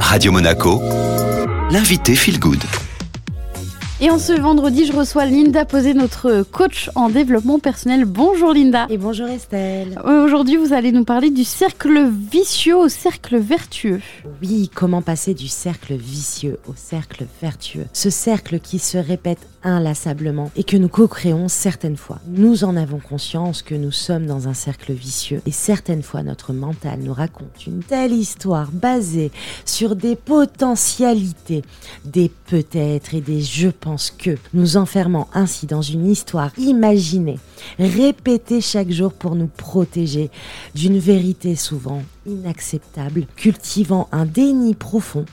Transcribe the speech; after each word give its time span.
Radio 0.00 0.32
Monaco, 0.32 0.80
l'invité 1.70 2.14
Feel 2.14 2.38
Good. 2.38 2.62
Et 3.98 4.10
en 4.10 4.18
ce 4.18 4.34
vendredi, 4.34 4.84
je 4.84 4.92
reçois 4.92 5.24
Linda 5.24 5.64
Posé, 5.64 5.94
notre 5.94 6.42
coach 6.42 6.90
en 6.94 7.08
développement 7.08 7.58
personnel. 7.58 8.04
Bonjour 8.04 8.52
Linda. 8.52 8.86
Et 8.90 8.98
bonjour 8.98 9.26
Estelle. 9.26 9.98
Aujourd'hui, 10.04 10.56
vous 10.56 10.74
allez 10.74 10.92
nous 10.92 11.04
parler 11.04 11.30
du 11.30 11.44
cercle 11.44 12.06
vicieux 12.30 12.76
au 12.76 12.88
cercle 12.90 13.38
vertueux. 13.38 14.02
Oui, 14.42 14.70
comment 14.74 15.00
passer 15.00 15.32
du 15.32 15.48
cercle 15.48 15.94
vicieux 15.94 16.58
au 16.68 16.74
cercle 16.76 17.26
vertueux? 17.40 17.86
Ce 17.94 18.10
cercle 18.10 18.60
qui 18.60 18.78
se 18.78 18.98
répète 18.98 19.46
inlassablement 19.66 20.50
et 20.56 20.64
que 20.64 20.76
nous 20.76 20.88
co-créons 20.88 21.48
certaines 21.48 21.96
fois. 21.96 22.20
Nous 22.26 22.64
en 22.64 22.76
avons 22.76 22.98
conscience 22.98 23.62
que 23.62 23.74
nous 23.74 23.92
sommes 23.92 24.26
dans 24.26 24.48
un 24.48 24.54
cercle 24.54 24.92
vicieux 24.92 25.42
et 25.44 25.50
certaines 25.50 26.02
fois 26.02 26.22
notre 26.22 26.52
mental 26.52 27.00
nous 27.00 27.12
raconte 27.12 27.66
une 27.66 27.82
telle 27.82 28.12
histoire 28.12 28.70
basée 28.70 29.30
sur 29.64 29.96
des 29.96 30.16
potentialités, 30.16 31.62
des 32.04 32.30
peut-être 32.46 33.14
et 33.14 33.20
des 33.20 33.42
je 33.42 33.68
pense 33.68 34.10
que, 34.10 34.36
nous 34.54 34.76
enfermant 34.76 35.28
ainsi 35.34 35.66
dans 35.66 35.82
une 35.82 36.06
histoire 36.06 36.52
imaginée, 36.58 37.38
répétée 37.78 38.60
chaque 38.60 38.90
jour 38.90 39.12
pour 39.12 39.34
nous 39.34 39.48
protéger 39.48 40.30
d'une 40.74 40.98
vérité 40.98 41.56
souvent 41.56 42.02
inacceptable, 42.26 43.26
cultivant 43.36 44.08
un 44.12 44.26
déni 44.26 44.74
profond 44.74 45.24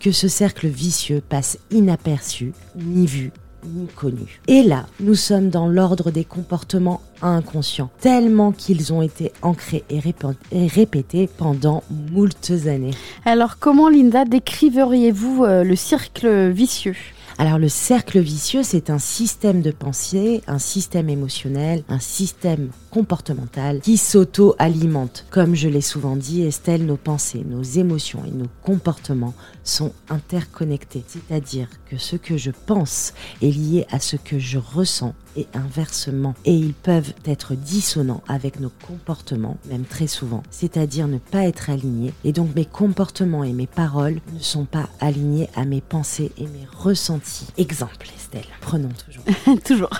que 0.00 0.12
ce 0.12 0.28
cercle 0.28 0.68
vicieux 0.68 1.22
passe 1.28 1.58
inaperçu, 1.70 2.52
ni 2.76 3.06
vu, 3.06 3.32
Et 4.48 4.62
là, 4.62 4.86
nous 5.00 5.14
sommes 5.14 5.48
dans 5.48 5.68
l'ordre 5.68 6.10
des 6.10 6.24
comportements 6.24 7.00
inconscients, 7.20 7.90
tellement 8.00 8.52
qu'ils 8.52 8.92
ont 8.92 9.02
été 9.02 9.32
ancrés 9.42 9.84
et, 9.90 10.00
répétés 10.66 11.28
pendant 11.38 11.84
moultes 12.12 12.52
années. 12.66 12.94
Alors 13.24 13.58
comment, 13.58 13.88
Linda, 13.88 14.24
décriveriez-vous 14.24 15.44
euh, 15.44 15.64
le 15.64 15.76
cercle 15.76 16.50
vicieux? 16.50 16.96
Alors 17.42 17.58
le 17.58 17.68
cercle 17.68 18.20
vicieux, 18.20 18.62
c'est 18.62 18.88
un 18.88 19.00
système 19.00 19.62
de 19.62 19.72
pensée, 19.72 20.42
un 20.46 20.60
système 20.60 21.08
émotionnel, 21.08 21.82
un 21.88 21.98
système 21.98 22.68
comportemental 22.92 23.80
qui 23.80 23.96
s'auto-alimente. 23.96 25.26
Comme 25.28 25.56
je 25.56 25.68
l'ai 25.68 25.80
souvent 25.80 26.14
dit, 26.14 26.42
Estelle, 26.42 26.86
nos 26.86 26.96
pensées, 26.96 27.44
nos 27.44 27.64
émotions 27.64 28.24
et 28.24 28.30
nos 28.30 28.46
comportements 28.62 29.34
sont 29.64 29.92
interconnectés. 30.08 31.02
C'est-à-dire 31.08 31.66
que 31.90 31.98
ce 31.98 32.14
que 32.14 32.36
je 32.36 32.52
pense 32.52 33.12
est 33.42 33.50
lié 33.50 33.86
à 33.90 33.98
ce 33.98 34.14
que 34.14 34.38
je 34.38 34.58
ressens 34.58 35.12
et 35.36 35.46
inversement. 35.54 36.34
Et 36.44 36.54
ils 36.54 36.74
peuvent 36.74 37.14
être 37.24 37.54
dissonants 37.54 38.22
avec 38.28 38.60
nos 38.60 38.70
comportements, 38.86 39.56
même 39.68 39.84
très 39.84 40.06
souvent. 40.06 40.42
C'est-à-dire 40.50 41.08
ne 41.08 41.18
pas 41.18 41.44
être 41.44 41.70
alignés. 41.70 42.12
Et 42.24 42.32
donc 42.32 42.54
mes 42.54 42.66
comportements 42.66 43.44
et 43.44 43.52
mes 43.52 43.66
paroles 43.66 44.20
ne 44.34 44.40
sont 44.40 44.64
pas 44.64 44.88
alignés 45.00 45.48
à 45.54 45.64
mes 45.64 45.80
pensées 45.80 46.32
et 46.36 46.46
mes 46.46 46.66
ressentis. 46.70 47.31
Exemple, 47.58 48.06
Estelle. 48.16 48.44
Prenons 48.60 48.90
toujours. 49.06 49.24
toujours. 49.64 49.90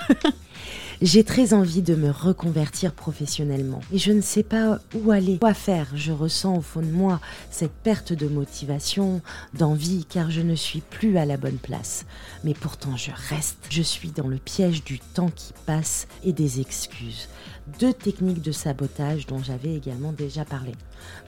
J'ai 1.01 1.23
très 1.23 1.53
envie 1.53 1.81
de 1.81 1.95
me 1.95 2.09
reconvertir 2.09 2.93
professionnellement 2.93 3.81
et 3.91 3.97
je 3.97 4.11
ne 4.11 4.21
sais 4.21 4.43
pas 4.43 4.79
où 4.95 5.11
aller, 5.11 5.37
quoi 5.39 5.53
faire? 5.53 5.87
Je 5.95 6.11
ressens 6.11 6.55
au 6.55 6.61
fond 6.61 6.81
de 6.81 6.91
moi 6.91 7.19
cette 7.51 7.71
perte 7.71 8.13
de 8.13 8.27
motivation, 8.27 9.21
d'envie, 9.53 10.05
car 10.05 10.31
je 10.31 10.41
ne 10.41 10.55
suis 10.55 10.81
plus 10.81 11.17
à 11.17 11.25
la 11.25 11.37
bonne 11.37 11.57
place. 11.57 12.05
Mais 12.43 12.53
pourtant 12.53 12.95
je 12.95 13.11
reste. 13.29 13.57
Je 13.69 13.81
suis 13.81 14.11
dans 14.11 14.27
le 14.27 14.37
piège 14.37 14.83
du 14.83 14.99
temps 14.99 15.31
qui 15.35 15.53
passe 15.65 16.07
et 16.23 16.31
des 16.31 16.61
excuses. 16.61 17.27
Deux 17.79 17.93
techniques 17.93 18.41
de 18.41 18.51
sabotage 18.51 19.25
dont 19.25 19.41
j'avais 19.43 19.73
également 19.73 20.11
déjà 20.11 20.45
parlé. 20.45 20.73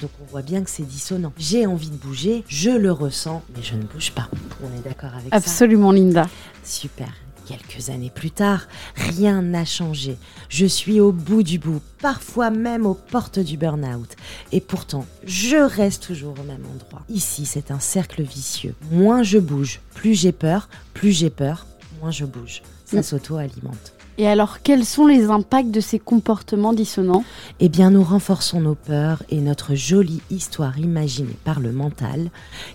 Donc 0.02 0.12
on 0.22 0.32
voit 0.32 0.42
bien 0.42 0.64
que 0.64 0.70
c'est 0.70 0.84
dissonant. 0.84 1.34
J'ai 1.38 1.66
envie 1.66 1.90
de 1.90 1.98
bouger, 1.98 2.44
je 2.48 2.70
le 2.70 2.92
ressens, 2.92 3.44
mais 3.56 3.64
je 3.64 3.76
ne 3.76 3.84
bouge 3.84 4.12
pas. 4.12 4.30
On 4.64 4.78
est 4.78 4.84
d'accord 4.84 5.14
avec 5.14 5.30
ça? 5.30 5.36
Absolument 5.36 5.92
Linda. 5.92 6.30
Super. 6.64 7.10
Quelques 7.46 7.90
années 7.90 8.12
plus 8.14 8.32
tard, 8.32 8.68
rien 8.96 9.42
n'a 9.42 9.66
changé. 9.66 10.18
Je 10.50 10.66
suis 10.66 11.00
au 11.00 11.12
bout 11.12 11.44
du 11.44 11.60
bout, 11.60 11.82
parfois 12.02 12.50
même 12.50 12.86
aux 12.86 12.96
portes 12.96 13.40
du 13.40 13.56
burn-out. 13.56 14.16
Et 14.52 14.62
pourtant, 14.62 15.06
je 15.26 15.58
reste 15.58 16.08
toujours 16.08 16.34
au 16.40 16.44
même 16.44 16.66
endroit. 16.74 17.04
Ici, 17.08 17.46
c'est 17.46 17.70
un 17.70 17.80
cercle 17.80 18.24
vicieux. 18.24 18.74
Moins 18.92 19.22
je 19.22 19.38
bouge, 19.38 19.82
plus 19.94 20.16
j'ai 20.16 20.32
peur, 20.32 20.70
plus 20.94 21.12
j'ai 21.12 21.30
peur, 21.30 21.68
moins 22.02 22.12
je 22.12 22.26
bouge. 22.26 22.64
Ça 22.86 23.00
mm. 23.00 23.04
s'auto-alimente. 23.04 23.94
Et 24.18 24.28
alors, 24.28 24.62
quels 24.62 24.86
sont 24.86 25.08
les 25.08 25.26
impacts 25.26 25.72
de 25.72 25.82
ces 25.82 26.00
comportements 26.00 26.72
dissonants 26.72 27.26
Eh 27.60 27.68
bien, 27.68 27.90
nous 27.90 28.04
renforçons 28.04 28.62
nos 28.62 28.76
peurs 28.76 29.24
et 29.30 29.42
notre 29.42 29.76
jolie 29.76 30.22
histoire 30.30 30.80
imaginée 30.80 31.38
par 31.44 31.60
le 31.60 31.74
mental, 31.74 32.30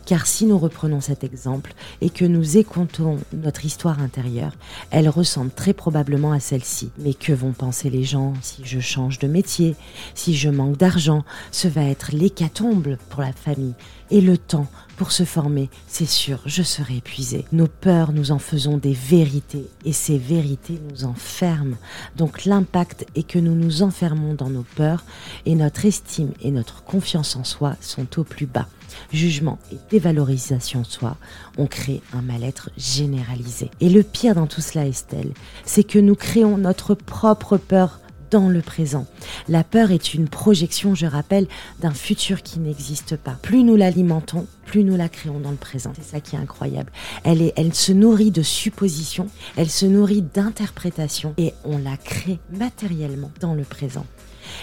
car 0.05 0.27
si 0.27 0.45
nous 0.45 0.59
reprenons 0.59 1.01
cet 1.01 1.25
exemple 1.25 1.73
et 2.03 2.11
que 2.11 2.27
nous 2.27 2.59
écoutons 2.59 3.17
notre 3.33 3.65
histoire 3.65 4.01
intérieure, 4.01 4.53
elle 4.91 5.09
ressemble 5.09 5.51
très 5.51 5.73
probablement 5.73 6.33
à 6.33 6.41
celle-ci. 6.41 6.91
Mais 6.99 7.15
que 7.15 7.33
vont 7.33 7.53
penser 7.53 7.89
les 7.89 8.05
gens 8.05 8.35
si 8.43 8.63
je 8.67 8.81
change 8.81 9.19
de 9.19 9.27
métier, 9.27 9.77
si 10.15 10.37
je 10.37 10.51
manque 10.51 10.77
d'argent? 10.77 11.25
Ce 11.53 11.69
va 11.69 11.85
être 11.85 12.13
l'hécatombe 12.13 12.97
pour 13.09 13.23
la 13.23 13.33
famille 13.33 13.75
et 14.11 14.21
le 14.21 14.37
temps 14.37 14.67
pour 15.01 15.13
se 15.13 15.25
former, 15.25 15.71
c'est 15.87 16.05
sûr, 16.05 16.41
je 16.45 16.63
serai 16.63 16.99
épuisé. 16.99 17.47
Nos 17.53 17.69
peurs, 17.69 18.13
nous 18.13 18.33
en 18.33 18.39
faisons 18.39 18.77
des 18.77 18.93
vérités 18.93 19.65
et 19.87 19.95
ces 19.95 20.19
vérités 20.19 20.79
nous 20.91 21.07
enferment. 21.07 21.79
Donc 22.19 22.45
l'impact 22.45 23.07
est 23.15 23.23
que 23.23 23.39
nous 23.39 23.55
nous 23.55 23.83
enfermons 23.83 24.35
dans 24.35 24.51
nos 24.51 24.67
peurs 24.77 25.07
et 25.47 25.55
notre 25.55 25.87
estime 25.87 26.33
et 26.43 26.51
notre 26.51 26.85
confiance 26.85 27.35
en 27.35 27.45
soi 27.45 27.77
sont 27.81 28.21
au 28.21 28.25
plus 28.25 28.45
bas. 28.45 28.69
Jugement 29.11 29.59
et 29.73 29.77
dévalorisation 29.91 30.83
de 30.83 30.87
soi, 30.87 31.17
on 31.57 31.67
crée 31.67 32.03
un 32.13 32.21
mal-être 32.21 32.69
généralisé. 32.77 33.71
Et 33.81 33.89
le 33.89 34.03
pire 34.03 34.35
dans 34.35 34.49
tout 34.49 34.61
cela, 34.61 34.87
Estelle, 34.87 35.33
c'est 35.65 35.85
que 35.85 35.99
nous 35.99 36.15
créons 36.15 36.59
notre 36.59 36.95
propre 36.95 37.57
peur 37.57 38.01
dans 38.31 38.49
le 38.49 38.63
présent. 38.63 39.07
La 39.49 39.65
peur 39.65 39.91
est 39.91 40.15
une 40.15 40.29
projection, 40.29 40.95
je 40.95 41.07
rappelle, 41.07 41.47
d'un 41.81 41.93
futur 41.93 42.43
qui 42.43 42.61
n'existe 42.61 43.17
pas. 43.17 43.37
Plus 43.43 43.63
nous 43.63 43.77
l'alimentons, 43.77 44.47
plus 44.67 44.85
nous 44.85 44.97
la 44.97 45.09
créons 45.09 45.41
dans 45.41 45.51
le 45.51 45.57
présent. 45.57 45.93
C'est 45.97 46.05
ça 46.05 46.21
qui 46.21 46.37
est 46.37 46.39
incroyable. 46.39 46.93
Elle, 47.25 47.75
se 47.75 47.93
nourrit 47.93 48.31
de 48.31 48.43
suppositions, 48.43 49.29
elle 49.57 49.71
se 49.71 49.87
nourrit 49.87 50.23
d'interprétations 50.23 51.35
et 51.39 51.55
on 51.65 51.79
la 51.79 51.97
crée 51.97 52.39
matériellement 52.53 53.31
dans 53.41 53.55
le 53.55 53.65
présent. 53.65 54.07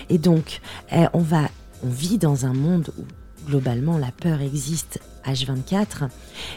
Et 0.10 0.18
donc, 0.18 0.62
eh, 0.92 1.06
on 1.14 1.20
va, 1.20 1.50
on 1.84 1.90
vit 1.90 2.18
dans 2.18 2.46
un 2.46 2.54
monde 2.54 2.90
où 2.98 3.04
globalement 3.48 3.98
la 3.98 4.12
peur 4.12 4.42
existe 4.42 5.00
H24 5.26 6.10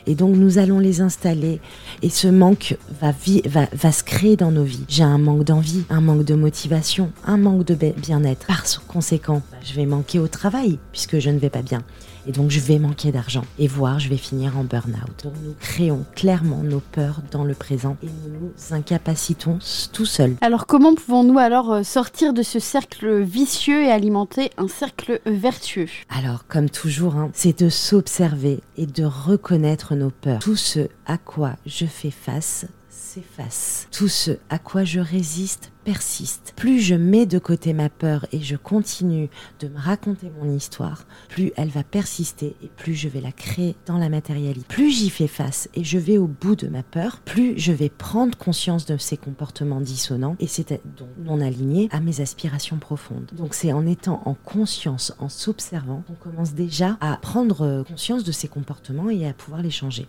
et 0.06 0.14
donc 0.14 0.36
nous 0.36 0.58
allons 0.58 0.78
les 0.78 1.00
installer 1.00 1.60
et 2.02 2.10
ce 2.10 2.28
manque 2.28 2.76
va, 3.00 3.12
va, 3.46 3.68
va 3.72 3.92
se 3.92 4.02
créer 4.02 4.36
dans 4.36 4.50
nos 4.50 4.64
vies. 4.64 4.84
J'ai 4.88 5.02
un 5.02 5.18
manque 5.18 5.44
d'envie, 5.44 5.84
un 5.90 6.00
manque 6.00 6.24
de 6.24 6.34
motivation, 6.34 7.10
un 7.24 7.36
manque 7.36 7.64
de 7.64 7.74
bien-être. 7.74 8.46
Par 8.46 8.64
conséquent, 8.86 9.42
je 9.64 9.74
vais 9.74 9.86
manquer 9.86 10.18
au 10.18 10.28
travail 10.28 10.78
puisque 10.92 11.18
je 11.18 11.30
ne 11.30 11.38
vais 11.38 11.50
pas 11.50 11.62
bien. 11.62 11.82
Et 12.26 12.32
donc 12.32 12.50
je 12.50 12.60
vais 12.60 12.78
manquer 12.78 13.12
d'argent 13.12 13.44
et 13.58 13.66
voir 13.66 13.98
je 13.98 14.08
vais 14.08 14.16
finir 14.16 14.58
en 14.58 14.64
burn-out. 14.64 15.24
Donc 15.24 15.34
nous 15.42 15.54
créons 15.60 16.04
clairement 16.14 16.62
nos 16.62 16.80
peurs 16.80 17.22
dans 17.30 17.44
le 17.44 17.54
présent 17.54 17.96
et 18.02 18.06
nous 18.06 18.40
nous 18.40 18.74
incapacitons 18.74 19.58
tout 19.92 20.06
seuls. 20.06 20.36
Alors 20.40 20.66
comment 20.66 20.94
pouvons-nous 20.94 21.38
alors 21.38 21.72
euh, 21.72 21.82
sortir 21.82 22.32
de 22.32 22.42
ce 22.42 22.58
cercle 22.58 23.20
vicieux 23.20 23.82
et 23.82 23.90
alimenter 23.90 24.50
un 24.56 24.68
cercle 24.68 25.20
vertueux? 25.26 25.88
Alors 26.08 26.46
comme 26.46 26.70
toujours, 26.70 27.16
hein, 27.16 27.30
c'est 27.32 27.62
de 27.62 27.68
s'observer 27.68 28.60
et 28.76 28.86
de 28.86 29.04
reconnaître 29.04 29.94
nos 29.94 30.10
peurs. 30.10 30.40
Tout 30.40 30.56
ce 30.56 30.88
à 31.06 31.18
quoi 31.18 31.56
je 31.66 31.86
fais 31.86 32.10
face 32.10 32.66
s'efface. 32.88 33.88
Tout 33.90 34.08
ce 34.08 34.32
à 34.50 34.58
quoi 34.58 34.84
je 34.84 35.00
résiste 35.00 35.72
persiste. 35.84 36.52
Plus 36.56 36.80
je 36.80 36.94
mets 36.94 37.26
de 37.26 37.38
côté 37.38 37.72
ma 37.72 37.88
peur 37.88 38.26
et 38.32 38.40
je 38.40 38.56
continue 38.56 39.28
de 39.60 39.68
me 39.68 39.78
raconter 39.78 40.30
mon 40.40 40.54
histoire, 40.54 41.04
plus 41.28 41.52
elle 41.56 41.68
va 41.68 41.82
persister 41.82 42.56
et 42.62 42.68
plus 42.76 42.94
je 42.94 43.08
vais 43.08 43.20
la 43.20 43.32
créer 43.32 43.76
dans 43.86 43.98
la 43.98 44.08
matérialité. 44.08 44.66
Plus 44.68 44.90
j'y 44.90 45.10
fais 45.10 45.26
face 45.26 45.68
et 45.74 45.84
je 45.84 45.98
vais 45.98 46.18
au 46.18 46.26
bout 46.26 46.56
de 46.56 46.68
ma 46.68 46.82
peur, 46.82 47.20
plus 47.24 47.58
je 47.58 47.72
vais 47.72 47.88
prendre 47.88 48.36
conscience 48.36 48.86
de 48.86 48.96
ces 48.96 49.16
comportements 49.16 49.80
dissonants 49.80 50.36
et 50.38 50.46
c'est 50.46 50.80
donc 50.96 51.08
non 51.18 51.40
alignés 51.40 51.88
à 51.92 52.00
mes 52.00 52.20
aspirations 52.20 52.78
profondes. 52.78 53.30
Donc 53.32 53.54
c'est 53.54 53.72
en 53.72 53.86
étant 53.86 54.22
en 54.24 54.34
conscience, 54.34 55.12
en 55.18 55.28
s'observant, 55.28 56.02
qu'on 56.06 56.30
commence 56.30 56.54
déjà 56.54 56.96
à 57.00 57.16
prendre 57.16 57.84
conscience 57.88 58.24
de 58.24 58.32
ces 58.32 58.48
comportements 58.48 59.10
et 59.10 59.26
à 59.26 59.32
pouvoir 59.32 59.62
les 59.62 59.70
changer. 59.70 60.06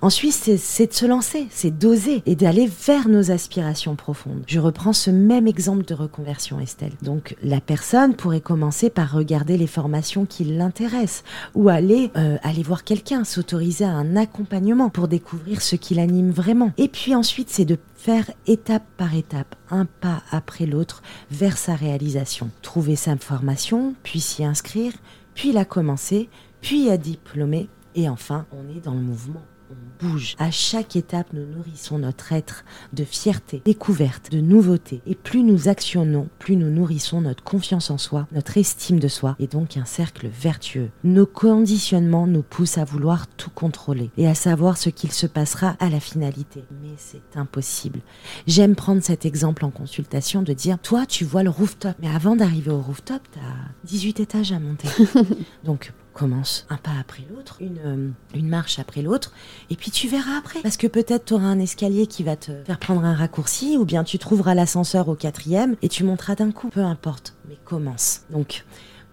Ensuite, 0.00 0.32
c'est 0.32 0.86
de 0.86 0.92
se 0.92 1.06
lancer, 1.06 1.46
c'est 1.50 1.76
d'oser 1.76 2.22
et 2.26 2.36
d'aller 2.36 2.70
vers 2.86 3.08
nos 3.08 3.30
aspirations 3.30 3.96
profondes. 3.96 4.42
Je 4.46 4.58
reprends 4.58 4.92
ce 4.92 5.05
même 5.10 5.46
exemple 5.46 5.84
de 5.84 5.94
reconversion, 5.94 6.60
Estelle. 6.60 6.92
Donc 7.02 7.36
la 7.42 7.60
personne 7.60 8.14
pourrait 8.14 8.40
commencer 8.40 8.90
par 8.90 9.12
regarder 9.12 9.56
les 9.56 9.66
formations 9.66 10.26
qui 10.26 10.44
l'intéressent 10.44 11.24
ou 11.54 11.68
aller, 11.68 12.10
euh, 12.16 12.36
aller 12.42 12.62
voir 12.62 12.84
quelqu'un, 12.84 13.24
s'autoriser 13.24 13.84
à 13.84 13.90
un 13.90 14.16
accompagnement 14.16 14.90
pour 14.90 15.08
découvrir 15.08 15.62
ce 15.62 15.76
qui 15.76 15.94
l'anime 15.94 16.30
vraiment. 16.30 16.72
Et 16.78 16.88
puis 16.88 17.14
ensuite, 17.14 17.50
c'est 17.50 17.64
de 17.64 17.78
faire 17.94 18.30
étape 18.46 18.84
par 18.96 19.14
étape, 19.14 19.56
un 19.70 19.84
pas 19.84 20.22
après 20.30 20.66
l'autre, 20.66 21.02
vers 21.30 21.58
sa 21.58 21.74
réalisation. 21.74 22.50
Trouver 22.62 22.96
sa 22.96 23.16
formation, 23.16 23.94
puis 24.02 24.20
s'y 24.20 24.44
inscrire, 24.44 24.92
puis 25.34 25.52
la 25.52 25.64
commencer, 25.64 26.28
puis 26.60 26.90
à 26.90 26.96
diplômer, 26.96 27.68
et 27.94 28.08
enfin, 28.08 28.46
on 28.52 28.76
est 28.76 28.80
dans 28.80 28.94
le 28.94 29.00
mouvement 29.00 29.42
on 29.70 30.06
bouge. 30.06 30.36
À 30.38 30.50
chaque 30.50 30.96
étape, 30.96 31.32
nous 31.32 31.46
nourrissons 31.46 31.98
notre 31.98 32.32
être 32.32 32.64
de 32.92 33.04
fierté, 33.04 33.62
découverte, 33.64 34.30
de 34.30 34.40
nouveauté. 34.40 35.02
Et 35.06 35.14
plus 35.14 35.42
nous 35.42 35.68
actionnons, 35.68 36.28
plus 36.38 36.56
nous 36.56 36.70
nourrissons 36.70 37.20
notre 37.20 37.42
confiance 37.42 37.90
en 37.90 37.98
soi, 37.98 38.26
notre 38.32 38.58
estime 38.58 38.98
de 38.98 39.08
soi, 39.08 39.36
et 39.38 39.46
donc 39.46 39.76
un 39.76 39.84
cercle 39.84 40.28
vertueux. 40.28 40.90
Nos 41.04 41.26
conditionnements 41.26 42.26
nous 42.26 42.42
poussent 42.42 42.78
à 42.78 42.84
vouloir 42.84 43.26
tout 43.26 43.50
contrôler 43.50 44.10
et 44.16 44.26
à 44.26 44.34
savoir 44.34 44.76
ce 44.76 44.90
qu'il 44.90 45.12
se 45.12 45.26
passera 45.26 45.76
à 45.80 45.88
la 45.88 46.00
finalité. 46.00 46.64
Mais 46.82 46.94
c'est 46.96 47.36
impossible. 47.36 48.00
J'aime 48.46 48.74
prendre 48.74 49.02
cet 49.02 49.24
exemple 49.24 49.64
en 49.64 49.70
consultation 49.70 50.42
de 50.42 50.52
dire, 50.52 50.78
toi, 50.78 51.06
tu 51.06 51.24
vois 51.24 51.42
le 51.42 51.50
rooftop, 51.50 51.96
mais 52.00 52.08
avant 52.08 52.36
d'arriver 52.36 52.70
au 52.70 52.80
rooftop, 52.80 53.22
tu 53.32 53.38
as 53.38 53.86
18 53.86 54.20
étages 54.20 54.52
à 54.52 54.58
monter. 54.58 54.88
donc, 55.64 55.92
commence 56.16 56.64
un 56.70 56.78
pas 56.78 56.92
après 56.98 57.24
l'autre, 57.30 57.58
une, 57.60 57.78
euh, 57.84 58.08
une 58.34 58.48
marche 58.48 58.78
après 58.78 59.02
l'autre, 59.02 59.32
et 59.68 59.76
puis 59.76 59.90
tu 59.90 60.08
verras 60.08 60.38
après. 60.38 60.62
Parce 60.62 60.78
que 60.78 60.86
peut-être 60.86 61.26
tu 61.26 61.34
auras 61.34 61.44
un 61.44 61.60
escalier 61.60 62.06
qui 62.06 62.22
va 62.22 62.36
te 62.36 62.52
faire 62.64 62.78
prendre 62.78 63.04
un 63.04 63.14
raccourci, 63.14 63.76
ou 63.76 63.84
bien 63.84 64.02
tu 64.02 64.18
trouveras 64.18 64.54
l'ascenseur 64.54 65.10
au 65.10 65.14
quatrième 65.14 65.76
et 65.82 65.90
tu 65.90 66.04
monteras 66.04 66.34
d'un 66.34 66.52
coup. 66.52 66.70
Peu 66.70 66.80
importe, 66.80 67.34
mais 67.50 67.56
commence. 67.66 68.22
Donc, 68.30 68.64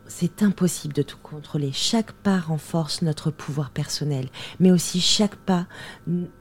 c'est 0.08 0.44
impossible 0.44 0.94
de 0.94 1.02
tout 1.02 1.18
contrôler. 1.22 1.72
Chaque 1.74 2.12
pas 2.12 2.40
renforce 2.40 3.02
notre 3.02 3.32
pouvoir 3.32 3.72
personnel, 3.72 4.30
mais 4.60 4.72
aussi 4.72 5.02
chaque 5.02 5.36
pas, 5.36 5.68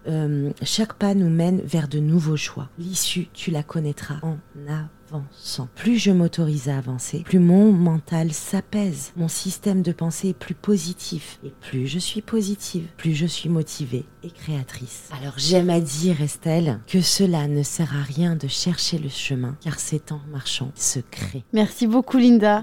euh, 0.08 0.50
chaque 0.62 0.94
pas 0.94 1.14
nous 1.14 1.30
mène 1.30 1.60
vers 1.62 1.88
de 1.88 1.98
nouveaux 1.98 2.36
choix. 2.36 2.68
L'issue, 2.78 3.28
tu 3.32 3.50
la 3.50 3.62
connaîtras 3.62 4.18
en 4.22 4.38
avançant. 4.68 5.68
Plus 5.74 5.98
je 5.98 6.10
m'autorise 6.10 6.68
à 6.68 6.78
avancer, 6.78 7.22
plus 7.24 7.38
mon 7.38 7.72
mental 7.72 8.32
s'apaise. 8.32 9.12
Mon 9.16 9.28
système 9.28 9.82
de 9.82 9.92
pensée 9.92 10.28
est 10.28 10.38
plus 10.38 10.54
positif. 10.54 11.38
Et 11.44 11.52
plus 11.60 11.86
je 11.86 11.98
suis 11.98 12.22
positive, 12.22 12.86
plus 12.96 13.14
je 13.14 13.26
suis 13.26 13.48
motivée 13.48 14.06
et 14.22 14.30
créatrice. 14.30 15.08
Alors 15.18 15.34
j'aime 15.36 15.70
à 15.70 15.80
dire, 15.80 16.20
Estelle, 16.20 16.80
que 16.86 17.00
cela 17.00 17.48
ne 17.48 17.62
sert 17.62 17.94
à 17.94 18.02
rien 18.02 18.36
de 18.36 18.48
chercher 18.48 18.98
le 18.98 19.08
chemin, 19.08 19.56
car 19.60 19.78
c'est 19.78 20.12
en 20.12 20.20
marchant 20.30 20.72
se 20.74 21.00
crée. 21.00 21.44
Merci 21.52 21.86
beaucoup, 21.86 22.18
Linda. 22.18 22.60